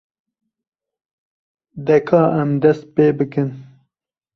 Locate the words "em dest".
2.41-2.83